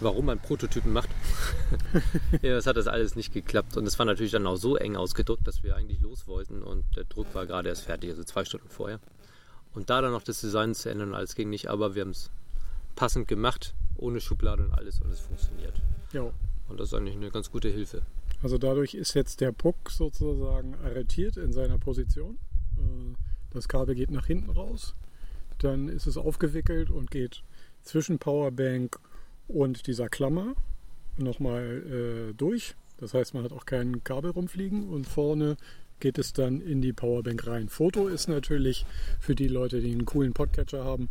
warum 0.00 0.26
man 0.26 0.38
Prototypen 0.38 0.92
macht. 0.92 1.08
ja, 2.42 2.54
das 2.54 2.66
hat 2.66 2.76
das 2.76 2.86
alles 2.86 3.16
nicht 3.16 3.32
geklappt. 3.32 3.78
Und 3.78 3.86
es 3.86 3.98
war 3.98 4.04
natürlich 4.04 4.32
dann 4.32 4.46
auch 4.46 4.56
so 4.56 4.76
eng 4.76 4.96
ausgedrückt, 4.96 5.46
dass 5.46 5.62
wir 5.62 5.74
eigentlich 5.74 6.02
los 6.02 6.26
wollten 6.26 6.62
und 6.62 6.84
der 6.96 7.04
Druck 7.04 7.34
war 7.34 7.46
gerade 7.46 7.70
erst 7.70 7.84
fertig, 7.84 8.10
also 8.10 8.22
zwei 8.24 8.44
Stunden 8.44 8.68
vorher. 8.68 9.00
Und 9.72 9.88
da 9.88 10.02
dann 10.02 10.12
noch 10.12 10.22
das 10.22 10.40
Design 10.40 10.74
zu 10.74 10.90
ändern, 10.90 11.14
alles 11.14 11.34
ging 11.34 11.48
nicht, 11.48 11.68
aber 11.68 11.94
wir 11.94 12.02
haben 12.02 12.10
es 12.10 12.30
passend 12.94 13.26
gemacht, 13.26 13.74
ohne 13.96 14.20
Schublade 14.20 14.64
und 14.64 14.74
alles 14.74 15.00
und 15.00 15.10
es 15.10 15.20
funktioniert. 15.20 15.80
jo. 16.12 16.32
Und 16.68 16.78
das 16.78 16.88
ist 16.88 16.94
eigentlich 16.94 17.16
eine 17.16 17.30
ganz 17.30 17.50
gute 17.50 17.70
Hilfe. 17.70 18.02
Also 18.42 18.58
dadurch 18.58 18.94
ist 18.94 19.14
jetzt 19.14 19.40
der 19.40 19.52
Puck 19.52 19.90
sozusagen 19.90 20.74
arretiert 20.76 21.36
in 21.36 21.52
seiner 21.52 21.78
Position. 21.78 22.38
Äh, 22.76 23.16
Das 23.50 23.66
Kabel 23.66 23.94
geht 23.94 24.10
nach 24.10 24.26
hinten 24.26 24.50
raus. 24.50 24.94
Dann 25.58 25.88
ist 25.88 26.06
es 26.06 26.16
aufgewickelt 26.16 26.90
und 26.90 27.10
geht 27.10 27.42
zwischen 27.82 28.18
Powerbank 28.18 28.98
und 29.48 29.86
dieser 29.86 30.08
Klammer 30.08 30.54
nochmal 31.16 32.30
äh, 32.30 32.34
durch. 32.34 32.76
Das 32.98 33.14
heißt, 33.14 33.34
man 33.34 33.44
hat 33.44 33.52
auch 33.52 33.64
kein 33.64 34.04
Kabel 34.04 34.30
rumfliegen 34.30 34.88
und 34.88 35.06
vorne 35.06 35.56
geht 36.00 36.18
es 36.18 36.32
dann 36.32 36.60
in 36.60 36.80
die 36.80 36.92
Powerbank 36.92 37.46
rein. 37.46 37.68
Foto 37.68 38.06
ist 38.06 38.28
natürlich 38.28 38.86
für 39.18 39.34
die 39.34 39.48
Leute, 39.48 39.80
die 39.80 39.90
einen 39.90 40.04
coolen 40.04 40.32
Podcatcher 40.32 40.84
haben, 40.84 41.08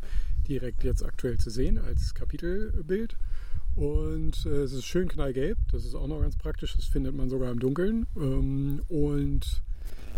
direkt 0.48 0.84
jetzt 0.84 1.04
aktuell 1.04 1.38
zu 1.38 1.50
sehen 1.50 1.78
als 1.78 2.14
Kapitelbild. 2.14 3.18
Und 3.78 4.48
äh, 4.48 4.64
es 4.64 4.74
ist 4.74 4.86
schön 4.86 5.08
knallgelb, 5.08 5.60
das 5.72 5.86
ist 5.86 5.94
auch 5.94 6.08
noch 6.08 6.20
ganz 6.20 6.36
praktisch, 6.36 6.76
das 6.76 6.86
findet 6.86 7.16
man 7.16 7.30
sogar 7.30 7.52
im 7.52 7.60
Dunkeln. 7.60 8.08
Ähm, 8.18 8.82
und 8.90 9.62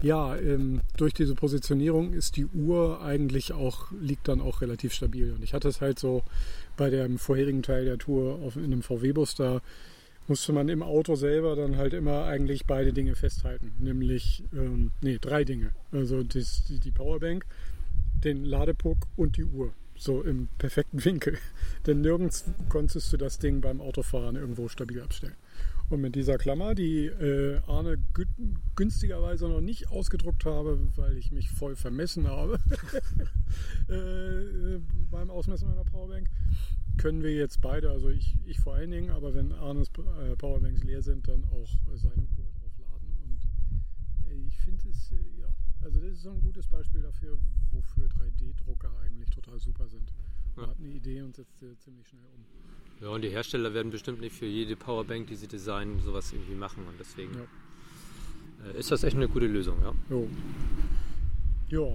ja, 0.01 0.37
ähm, 0.37 0.79
durch 0.95 1.13
diese 1.13 1.35
Positionierung 1.35 2.13
ist 2.13 2.37
die 2.37 2.45
Uhr 2.45 3.01
eigentlich 3.01 3.51
auch, 3.51 3.91
liegt 3.99 4.29
dann 4.29 4.39
auch 4.39 4.61
relativ 4.61 4.93
stabil. 4.93 5.33
Und 5.33 5.43
ich 5.43 5.53
hatte 5.53 5.67
es 5.67 5.81
halt 5.81 5.99
so 5.99 6.23
bei 6.77 6.89
dem 6.89 7.17
vorherigen 7.17 7.61
Teil 7.61 7.83
der 7.83 7.97
Tour 7.97 8.39
auf, 8.41 8.55
in 8.55 8.63
einem 8.63 8.81
VW-Bus, 8.81 9.35
da 9.35 9.61
musste 10.29 10.53
man 10.53 10.69
im 10.69 10.81
Auto 10.81 11.15
selber 11.15 11.57
dann 11.57 11.75
halt 11.75 11.93
immer 11.93 12.23
eigentlich 12.23 12.65
beide 12.65 12.93
Dinge 12.93 13.15
festhalten. 13.15 13.73
Nämlich, 13.79 14.45
ähm, 14.53 14.91
nee, 15.01 15.17
drei 15.19 15.43
Dinge. 15.43 15.73
Also 15.91 16.23
das, 16.23 16.63
die, 16.63 16.79
die 16.79 16.91
Powerbank, 16.91 17.45
den 18.23 18.45
Ladepuck 18.45 18.99
und 19.17 19.35
die 19.35 19.43
Uhr. 19.43 19.73
So 19.99 20.23
im 20.23 20.47
perfekten 20.57 21.03
Winkel. 21.03 21.37
Denn 21.85 21.99
nirgends 21.99 22.45
konntest 22.69 23.11
du 23.11 23.17
das 23.17 23.37
Ding 23.37 23.59
beim 23.59 23.81
Autofahren 23.81 24.37
irgendwo 24.37 24.69
stabil 24.69 25.01
abstellen. 25.01 25.35
Und 25.89 26.01
mit 26.01 26.15
dieser 26.15 26.37
Klammer, 26.37 26.73
die 26.73 27.07
äh, 27.07 27.59
Arne 27.67 27.97
gü 28.13 28.25
günstigerweise 28.75 29.49
noch 29.49 29.59
nicht 29.59 29.89
ausgedruckt 29.89 30.45
habe, 30.45 30.79
weil 30.95 31.17
ich 31.17 31.31
mich 31.31 31.49
voll 31.49 31.75
vermessen 31.75 32.27
habe 32.27 32.59
äh, 33.89 34.79
beim 35.11 35.29
Ausmessen 35.31 35.67
meiner 35.67 35.83
Powerbank, 35.83 36.29
können 36.97 37.23
wir 37.23 37.33
jetzt 37.33 37.59
beide, 37.59 37.89
also 37.89 38.09
ich, 38.09 38.37
ich 38.45 38.59
vor 38.59 38.75
allen 38.75 38.91
Dingen, 38.91 39.09
aber 39.09 39.33
wenn 39.33 39.51
Arnes 39.51 39.89
äh, 40.21 40.35
Powerbanks 40.37 40.83
leer 40.83 41.01
sind, 41.01 41.27
dann 41.27 41.43
auch 41.45 41.69
äh, 41.91 41.97
seine 41.97 42.21
Uhr 42.37 42.51
drauf 42.53 42.77
laden. 42.77 43.17
Und 43.25 44.29
äh, 44.29 44.47
ich 44.47 44.57
finde 44.59 44.87
es, 44.89 45.11
äh, 45.11 45.41
ja, 45.41 45.48
also 45.83 45.99
das 45.99 46.11
ist 46.13 46.21
so 46.23 46.31
ein 46.31 46.41
gutes 46.41 46.67
Beispiel 46.67 47.01
dafür, 47.01 47.37
wofür 47.71 48.07
3D-Drucker 48.07 48.91
eigentlich 49.05 49.29
total 49.29 49.59
super 49.59 49.87
sind. 49.87 50.11
Man 50.55 50.65
Ja. 50.65 50.71
hat 50.71 50.77
eine 50.79 50.89
Idee 50.89 51.21
und 51.21 51.35
setzt 51.35 51.57
sie 51.59 51.77
ziemlich 51.79 52.07
schnell 52.07 52.23
um. 52.35 52.43
Ja, 53.01 53.09
und 53.09 53.21
die 53.21 53.29
Hersteller 53.29 53.73
werden 53.73 53.91
bestimmt 53.91 54.19
nicht 54.19 54.35
für 54.35 54.45
jede 54.45 54.75
Powerbank, 54.75 55.27
die 55.27 55.35
sie 55.35 55.47
designen, 55.47 56.01
sowas 56.01 56.33
irgendwie 56.33 56.55
machen. 56.55 56.83
Und 56.87 56.99
deswegen 56.99 57.31
Ja. 57.33 58.69
äh, 58.73 58.77
ist 58.79 58.91
das 58.91 59.03
echt 59.03 59.15
eine 59.15 59.27
gute 59.29 59.47
Lösung. 59.47 59.77
Ja. 59.81 59.93
Jo. 60.09 60.27
Ja, 61.69 61.87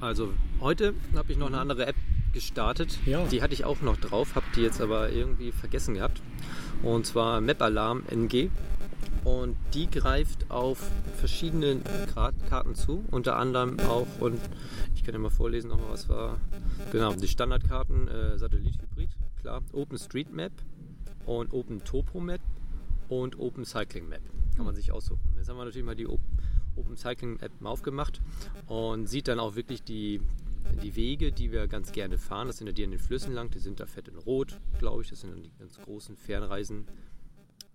Also 0.00 0.32
heute 0.60 0.94
habe 1.14 1.30
ich 1.32 1.38
noch 1.38 1.46
eine 1.48 1.58
andere 1.58 1.86
App 1.86 1.96
gestartet. 2.32 2.98
Ja. 3.06 3.24
Die 3.26 3.42
hatte 3.42 3.52
ich 3.54 3.64
auch 3.64 3.82
noch 3.82 3.96
drauf, 3.98 4.34
habe 4.34 4.46
die 4.56 4.62
jetzt 4.62 4.80
aber 4.80 5.10
irgendwie 5.12 5.52
vergessen 5.52 5.94
gehabt. 5.94 6.20
Und 6.82 7.06
zwar 7.06 7.40
Map 7.40 7.60
Alarm 7.62 8.02
NG. 8.10 8.48
Und 9.24 9.56
die 9.74 9.90
greift 9.90 10.50
auf 10.50 10.78
verschiedene 11.16 11.80
Karten 12.14 12.74
zu, 12.74 13.04
unter 13.10 13.36
anderem 13.36 13.78
auch, 13.80 14.06
und 14.20 14.40
ich 14.94 15.04
kann 15.04 15.14
ja 15.14 15.20
mal 15.20 15.30
vorlesen 15.30 15.68
nochmal, 15.68 15.90
was 15.90 16.08
war, 16.08 16.38
genau, 16.90 17.12
die 17.14 17.28
Standardkarten, 17.28 18.08
äh, 18.08 18.38
Satellit-Hybrid, 18.38 19.10
klar, 19.40 19.62
OpenStreetMap 19.72 20.52
und 21.26 21.52
OpenTopoMap 21.52 22.40
und 23.08 23.38
OpenCyclingMap, 23.38 24.20
kann 24.56 24.64
man 24.64 24.74
sich 24.74 24.92
aussuchen. 24.92 25.34
Jetzt 25.36 25.48
haben 25.48 25.56
wir 25.56 25.64
natürlich 25.64 25.86
mal 25.86 25.94
die 25.94 26.08
OpenCycling-App 26.76 27.52
aufgemacht 27.64 28.20
und 28.66 29.08
sieht 29.08 29.28
dann 29.28 29.38
auch 29.38 29.54
wirklich 29.54 29.82
die, 29.82 30.20
die 30.82 30.96
Wege, 30.96 31.32
die 31.32 31.52
wir 31.52 31.68
ganz 31.68 31.92
gerne 31.92 32.18
fahren. 32.18 32.48
Das 32.48 32.58
sind 32.58 32.66
ja 32.66 32.72
die 32.72 32.84
an 32.84 32.90
den 32.90 33.00
Flüssen 33.00 33.34
lang, 33.34 33.50
die 33.50 33.58
sind 33.58 33.78
da 33.78 33.86
fett 33.86 34.08
in 34.08 34.16
Rot, 34.16 34.58
glaube 34.78 35.02
ich, 35.02 35.10
das 35.10 35.20
sind 35.20 35.30
dann 35.30 35.42
die 35.42 35.52
ganz 35.58 35.78
großen 35.78 36.16
Fernreisen 36.16 36.86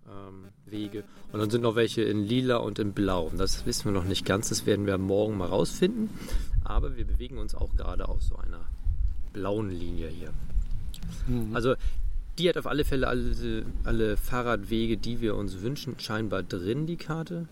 ähm, 0.08 0.44
Wege. 0.66 1.04
Und 1.32 1.40
dann 1.40 1.50
sind 1.50 1.62
noch 1.62 1.76
welche 1.76 2.02
in 2.02 2.24
lila 2.24 2.56
und 2.56 2.78
in 2.78 2.92
blau. 2.92 3.30
Das 3.36 3.66
wissen 3.66 3.86
wir 3.86 3.92
noch 3.92 4.04
nicht 4.04 4.24
ganz, 4.24 4.48
das 4.48 4.66
werden 4.66 4.86
wir 4.86 4.98
morgen 4.98 5.36
mal 5.36 5.48
rausfinden. 5.48 6.10
Aber 6.64 6.96
wir 6.96 7.04
bewegen 7.04 7.38
uns 7.38 7.54
auch 7.54 7.74
gerade 7.76 8.08
auf 8.08 8.22
so 8.22 8.36
einer 8.36 8.60
blauen 9.32 9.70
Linie 9.70 10.08
hier. 10.08 10.30
Mhm. 11.26 11.54
Also 11.54 11.74
die 12.38 12.48
hat 12.48 12.56
auf 12.56 12.66
alle 12.66 12.84
Fälle 12.84 13.08
alle, 13.08 13.64
alle 13.84 14.16
Fahrradwege, 14.16 14.96
die 14.96 15.20
wir 15.20 15.34
uns 15.34 15.60
wünschen, 15.60 15.98
scheinbar 15.98 16.42
drin, 16.42 16.86
die 16.86 16.96
Karte. 16.96 17.48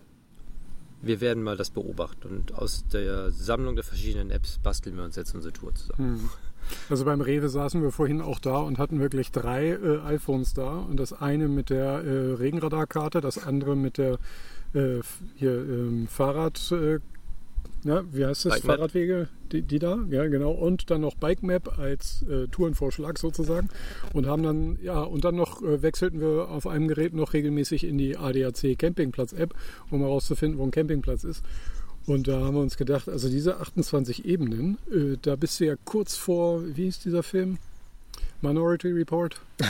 Wir 1.03 1.21
werden 1.21 1.43
mal 1.43 1.57
das 1.57 1.71
beobachten 1.71 2.29
und 2.29 2.55
aus 2.55 2.87
der 2.89 3.31
Sammlung 3.31 3.75
der 3.75 3.85
verschiedenen 3.85 4.31
Apps 4.31 4.59
basteln 4.59 4.97
wir 4.97 5.05
uns 5.05 5.17
jetzt 5.17 5.35
unsere 5.35 5.53
Tour 5.53 5.75
zusammen. 5.75 6.13
Mhm. 6.13 6.31
Also 6.89 7.05
beim 7.05 7.21
Rewe 7.21 7.49
saßen 7.49 7.83
wir 7.83 7.91
vorhin 7.91 8.21
auch 8.21 8.39
da 8.39 8.59
und 8.59 8.79
hatten 8.79 9.01
wirklich 9.01 9.33
drei 9.33 9.71
äh, 9.71 9.99
iPhones 10.07 10.55
da. 10.55 10.79
Und 10.79 10.99
das 10.99 11.13
eine 11.13 11.49
mit 11.49 11.71
der 11.71 12.05
äh, 12.05 12.33
Regenradarkarte, 12.35 13.21
das 13.21 13.45
andere 13.45 13.77
mit 13.77 13.99
der 13.99 14.19
äh, 14.75 15.01
hier, 15.37 15.53
ähm, 15.53 16.07
Fahrrad, 16.09 16.73
äh, 16.73 16.99
ja, 17.85 18.03
wie 18.11 18.25
heißt 18.25 18.47
das? 18.47 18.55
Bike 18.55 18.65
Fahrradwege, 18.65 19.29
die, 19.53 19.63
die, 19.63 19.79
da, 19.79 19.99
ja 20.11 20.27
genau. 20.27 20.51
Und 20.51 20.91
dann 20.91 21.03
noch 21.03 21.15
Bike 21.15 21.43
Map 21.43 21.79
als 21.79 22.23
äh, 22.23 22.49
Tourenvorschlag 22.49 23.17
sozusagen. 23.19 23.69
Und 24.13 24.27
haben 24.27 24.43
dann, 24.43 24.79
ja, 24.83 25.01
und 25.03 25.25
dann 25.25 25.37
noch 25.37 25.63
äh, 25.63 25.83
wechselten 25.83 26.21
wir 26.21 26.49
auf 26.49 26.67
einem 26.67 26.89
Gerät 26.89 27.15
noch 27.15 27.33
regelmäßig 27.33 27.85
in 27.85 27.97
die 27.97 28.17
ADAC 28.17 28.77
Campingplatz 28.77 29.33
App, 29.33 29.55
um 29.91 30.01
herauszufinden, 30.01 30.59
wo 30.59 30.65
ein 30.65 30.73
Campingplatz 30.73 31.25
ist. 31.25 31.45
Und 32.07 32.29
da 32.29 32.41
haben 32.41 32.55
wir 32.55 32.63
uns 32.63 32.77
gedacht, 32.77 33.09
also 33.09 33.29
diese 33.29 33.59
28 33.59 34.25
Ebenen, 34.25 34.79
äh, 34.93 35.17
da 35.21 35.35
bist 35.37 35.59
du 35.59 35.67
ja 35.67 35.75
kurz 35.85 36.17
vor, 36.17 36.63
wie 36.77 36.87
ist 36.87 37.05
dieser 37.05 37.23
Film? 37.23 37.59
Minority 38.41 38.93
Report. 38.93 39.41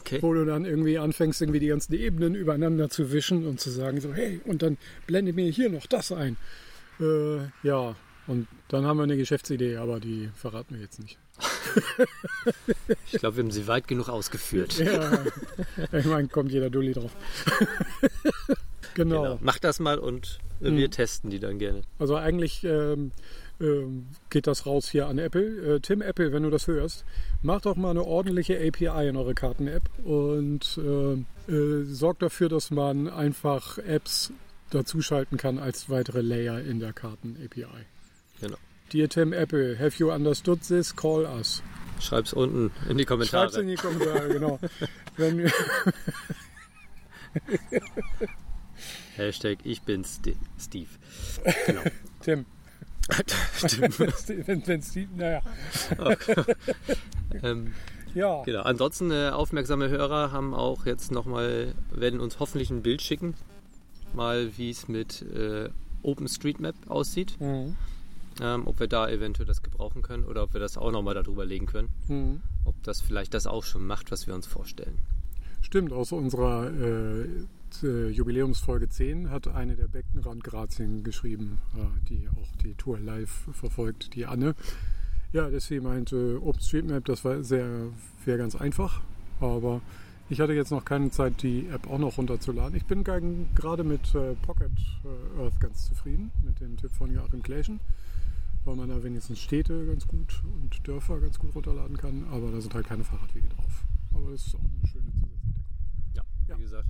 Okay. 0.00 0.22
Wo 0.22 0.32
du 0.32 0.46
dann 0.46 0.64
irgendwie 0.64 0.96
anfängst, 0.96 1.42
irgendwie 1.42 1.58
die 1.58 1.66
ganzen 1.66 1.92
Ebenen 1.92 2.34
übereinander 2.34 2.88
zu 2.88 3.12
wischen 3.12 3.46
und 3.46 3.60
zu 3.60 3.68
sagen, 3.68 4.00
so, 4.00 4.14
hey, 4.14 4.40
und 4.46 4.62
dann 4.62 4.78
blende 5.06 5.34
mir 5.34 5.50
hier 5.50 5.68
noch 5.68 5.86
das 5.86 6.12
ein. 6.12 6.38
Äh, 6.98 7.40
ja, 7.62 7.94
und 8.26 8.46
dann 8.68 8.86
haben 8.86 8.96
wir 8.96 9.02
eine 9.02 9.18
Geschäftsidee, 9.18 9.76
aber 9.76 10.00
die 10.00 10.30
verraten 10.34 10.76
wir 10.76 10.82
jetzt 10.82 10.98
nicht. 11.00 11.18
ich 13.12 13.20
glaube, 13.20 13.36
wir 13.36 13.44
haben 13.44 13.50
sie 13.50 13.66
weit 13.66 13.86
genug 13.86 14.08
ausgeführt. 14.08 14.78
ja, 14.78 15.24
ich 15.92 16.06
meine, 16.06 16.28
kommt 16.28 16.52
jeder 16.52 16.70
Dulli 16.70 16.92
drauf. 16.92 17.14
genau. 19.04 19.22
genau. 19.22 19.38
Mach 19.40 19.58
das 19.58 19.80
mal 19.80 19.98
und 19.98 20.38
wir 20.60 20.70
hm. 20.70 20.90
testen 20.90 21.30
die 21.30 21.38
dann 21.38 21.58
gerne. 21.58 21.82
Also 21.98 22.16
eigentlich 22.16 22.64
ähm, 22.64 23.12
ähm, 23.60 24.06
geht 24.30 24.46
das 24.46 24.66
raus 24.66 24.88
hier 24.88 25.06
an 25.06 25.18
Apple. 25.18 25.76
Äh, 25.76 25.80
Tim 25.80 26.02
Apple, 26.02 26.32
wenn 26.32 26.42
du 26.42 26.50
das 26.50 26.66
hörst, 26.66 27.04
mach 27.42 27.60
doch 27.60 27.76
mal 27.76 27.90
eine 27.90 28.04
ordentliche 28.04 28.56
API 28.56 29.08
in 29.08 29.16
eure 29.16 29.34
Karten-App 29.34 29.82
und 30.04 30.78
äh, 30.78 31.52
äh, 31.52 31.84
sorgt 31.84 32.22
dafür, 32.22 32.48
dass 32.48 32.70
man 32.70 33.08
einfach 33.08 33.78
Apps 33.78 34.32
dazuschalten 34.70 35.38
kann 35.38 35.58
als 35.58 35.88
weitere 35.88 36.20
Layer 36.20 36.60
in 36.60 36.80
der 36.80 36.92
Karten-API. 36.92 37.86
Genau. 38.40 38.56
Dear 38.92 39.08
Tim 39.08 39.32
Apple, 39.32 39.78
have 39.78 39.98
you 39.98 40.10
understood 40.12 40.60
this? 40.62 40.94
Call 40.94 41.24
us. 41.24 41.62
Schreib's 42.00 42.32
unten 42.32 42.70
in 42.88 42.96
die 42.96 43.04
Kommentare. 43.04 43.50
Schreib's 43.50 43.56
in 43.56 43.68
die 43.68 43.74
Kommentare, 43.74 44.28
genau. 44.28 44.58
Wenn 45.16 45.50
Hashtag 49.18 49.58
ich 49.64 49.82
bin 49.82 50.04
Sti 50.04 50.36
Steve. 50.58 50.88
Genau. 51.66 51.82
Tim. 52.22 52.46
wenn, 54.46 54.66
wenn 54.66 54.82
Steve, 54.82 55.08
naja. 55.16 55.42
Okay. 55.98 56.44
ähm, 57.42 57.74
ja. 58.14 58.42
Genau. 58.44 58.62
Ansonsten 58.62 59.10
äh, 59.10 59.30
aufmerksame 59.30 59.88
Hörer 59.88 60.30
haben 60.32 60.54
auch 60.54 60.86
jetzt 60.86 61.10
nochmal, 61.10 61.74
werden 61.90 62.20
uns 62.20 62.38
hoffentlich 62.38 62.70
ein 62.70 62.82
Bild 62.82 63.02
schicken, 63.02 63.34
mal 64.14 64.56
wie 64.56 64.70
es 64.70 64.88
mit 64.88 65.22
äh, 65.22 65.70
OpenStreetMap 66.02 66.74
aussieht. 66.88 67.40
Mhm. 67.40 67.76
Ähm, 68.40 68.66
ob 68.68 68.78
wir 68.78 68.86
da 68.86 69.08
eventuell 69.08 69.46
das 69.46 69.62
gebrauchen 69.62 70.02
können 70.02 70.24
oder 70.24 70.44
ob 70.44 70.52
wir 70.52 70.60
das 70.60 70.78
auch 70.78 70.92
nochmal 70.92 71.14
darüber 71.14 71.44
legen 71.44 71.66
können. 71.66 71.88
Mhm. 72.06 72.40
Ob 72.64 72.80
das 72.84 73.00
vielleicht 73.00 73.34
das 73.34 73.48
auch 73.48 73.64
schon 73.64 73.84
macht, 73.84 74.12
was 74.12 74.26
wir 74.28 74.34
uns 74.34 74.46
vorstellen. 74.46 74.98
Stimmt, 75.60 75.92
aus 75.92 76.12
unserer 76.12 76.70
äh, 76.70 77.26
äh, 77.82 78.08
Jubiläumsfolge 78.08 78.88
10 78.88 79.30
hat 79.30 79.48
eine 79.48 79.76
der 79.76 79.88
Beckenrand-Grazien 79.88 81.02
geschrieben, 81.04 81.58
äh, 81.76 82.08
die 82.08 82.28
auch 82.28 82.56
die 82.62 82.74
Tour 82.74 82.98
live 82.98 83.48
verfolgt, 83.52 84.14
die 84.14 84.26
Anne. 84.26 84.54
Ja, 85.32 85.50
dass 85.50 85.66
sie 85.66 85.80
meinte, 85.80 86.40
OpenStreetMap, 86.42 87.04
das 87.04 87.24
war 87.24 87.42
sehr, 87.44 87.68
wäre 88.24 88.38
ganz 88.38 88.56
einfach, 88.56 89.02
aber 89.40 89.82
ich 90.30 90.40
hatte 90.40 90.52
jetzt 90.52 90.70
noch 90.70 90.84
keine 90.84 91.10
Zeit, 91.10 91.42
die 91.42 91.68
App 91.68 91.88
auch 91.88 91.98
noch 91.98 92.18
runterzuladen. 92.18 92.76
Ich 92.76 92.84
bin 92.84 93.04
gerade 93.04 93.84
mit 93.84 94.14
äh, 94.14 94.34
Pocket 94.42 94.72
äh, 95.04 95.42
Earth 95.42 95.58
ganz 95.60 95.86
zufrieden, 95.88 96.30
mit 96.44 96.60
dem 96.60 96.76
Tipp 96.76 96.90
von 96.90 97.10
Joachim 97.12 97.42
Kläschen, 97.42 97.80
weil 98.64 98.76
man 98.76 98.88
da 98.88 99.02
wenigstens 99.02 99.40
Städte 99.40 99.86
ganz 99.86 100.06
gut 100.06 100.42
und 100.44 100.86
Dörfer 100.86 101.20
ganz 101.20 101.38
gut 101.38 101.54
runterladen 101.54 101.96
kann, 101.96 102.24
aber 102.30 102.50
da 102.50 102.60
sind 102.60 102.74
halt 102.74 102.86
keine 102.86 103.04
Fahrradwege 103.04 103.48
drauf. 103.48 103.84
Aber 104.14 104.30
das 104.32 104.46
ist 104.46 104.54
auch 104.54 104.60
eine 104.60 104.88
schöne 104.88 105.12
Zusatzentdeckung. 105.12 105.54
Ja, 106.14 106.22
wie 106.46 106.50
ja. 106.50 106.56
gesagt, 106.56 106.88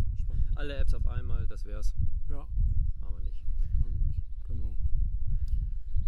alle 0.58 0.76
Apps 0.76 0.92
auf 0.92 1.06
einmal, 1.06 1.46
das 1.46 1.64
wär's. 1.64 1.94
Ja. 2.28 2.46
Aber 3.00 3.20
nicht. 3.20 3.44
Aber 3.80 3.90
nicht, 3.90 4.14
genau. 4.44 4.76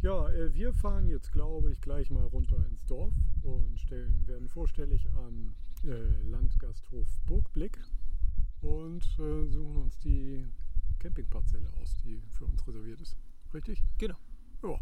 Ja, 0.02 0.28
äh, 0.30 0.52
wir 0.52 0.72
fahren 0.72 1.06
jetzt, 1.06 1.30
glaube 1.32 1.70
ich, 1.72 1.80
gleich 1.80 2.10
mal 2.10 2.24
runter 2.24 2.66
ins 2.66 2.84
Dorf 2.86 3.14
und 3.42 3.78
stellen, 3.78 4.26
werden 4.26 4.48
vorstellig 4.48 5.08
am 5.12 5.54
äh, 5.84 6.22
Landgasthof 6.22 7.08
Burgblick 7.26 7.78
und 8.60 9.04
äh, 9.18 9.46
suchen 9.46 9.76
uns 9.76 9.98
die 10.00 10.46
Campingparzelle 10.98 11.72
aus, 11.74 11.96
die 11.98 12.20
für 12.30 12.46
uns 12.46 12.66
reserviert 12.66 13.00
ist. 13.00 13.16
Richtig? 13.54 13.82
Genau. 13.98 14.16
Ja. 14.62 14.78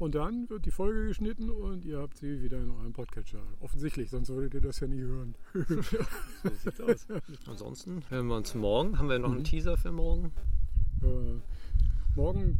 Und 0.00 0.14
dann 0.14 0.48
wird 0.48 0.64
die 0.64 0.70
Folge 0.70 1.08
geschnitten 1.08 1.50
und 1.50 1.84
ihr 1.84 1.98
habt 1.98 2.16
sie 2.16 2.40
wieder 2.40 2.58
in 2.58 2.70
eurem 2.70 2.94
Podcatcher. 2.94 3.42
Offensichtlich, 3.60 4.08
sonst 4.08 4.30
würdet 4.30 4.54
ihr 4.54 4.62
das 4.62 4.80
ja 4.80 4.86
nie 4.86 5.02
hören. 5.02 5.34
so 5.52 6.48
sieht's 6.64 6.80
aus. 6.80 7.06
Ansonsten 7.46 8.02
hören 8.08 8.28
wir 8.28 8.36
uns 8.36 8.54
morgen. 8.54 8.98
Haben 8.98 9.10
wir 9.10 9.18
noch 9.18 9.28
einen 9.28 9.40
mhm. 9.40 9.44
Teaser 9.44 9.76
für 9.76 9.92
morgen? 9.92 10.32
Äh, 11.02 11.40
morgen 12.16 12.58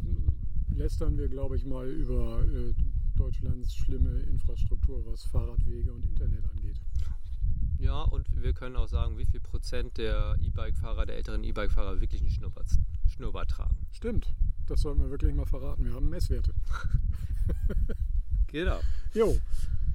lästern 0.75 1.17
wir, 1.17 1.29
glaube 1.29 1.55
ich, 1.55 1.65
mal 1.65 1.89
über 1.89 2.43
äh, 2.43 2.75
Deutschlands 3.17 3.73
schlimme 3.73 4.19
Infrastruktur, 4.19 5.03
was 5.07 5.23
Fahrradwege 5.23 5.91
und 5.91 6.05
Internet 6.05 6.45
angeht. 6.45 6.79
Ja, 7.79 8.03
und 8.03 8.27
wir 8.39 8.53
können 8.53 8.75
auch 8.75 8.87
sagen, 8.87 9.17
wie 9.17 9.25
viel 9.25 9.39
Prozent 9.39 9.97
der 9.97 10.35
E-Bike-Fahrer, 10.39 11.07
der 11.07 11.15
älteren 11.15 11.43
E-Bike-Fahrer 11.43 12.01
wirklich 12.01 12.21
einen 12.21 12.29
Schnurrbart, 12.29 12.67
Schnurrbart 13.07 13.49
tragen. 13.49 13.77
Stimmt. 13.91 14.31
Das 14.67 14.81
sollten 14.81 15.01
wir 15.01 15.09
wirklich 15.09 15.33
mal 15.33 15.47
verraten. 15.47 15.83
Wir 15.85 15.93
haben 15.95 16.07
Messwerte. 16.07 16.53
genau. 18.47 18.79
Jo. 19.13 19.37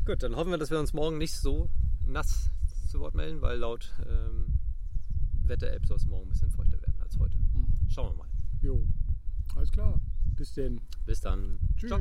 Gut, 0.05 0.23
dann 0.23 0.37
hoffen 0.37 0.51
wir, 0.51 0.59
dass 0.59 0.71
wir 0.71 0.79
uns 0.79 0.93
morgen 0.93 1.19
nicht 1.19 1.35
so 1.35 1.69
nass 2.07 2.51
zu 2.89 3.01
Wort 3.01 3.15
melden, 3.15 3.43
weil 3.43 3.59
laut 3.59 3.93
ähm, 4.09 4.55
Wetter-App 5.43 5.87
soll 5.87 5.97
es 5.97 6.07
morgen 6.07 6.27
ein 6.27 6.31
bisschen 6.31 6.51
feuchter 6.51 6.81
werden 6.81 7.01
als 7.03 7.19
heute. 7.19 7.37
Mhm. 7.37 7.67
Schauen 7.89 8.13
wir 8.13 8.19
mal. 8.19 8.29
Jo. 8.63 8.87
Alles 9.55 9.71
klar. 9.71 10.01
Bis 10.37 10.53
denn. 10.55 10.81
Bis 11.05 11.21
dann. 11.21 11.59
Tschüss. 11.77 11.89
Ciao. 11.89 12.01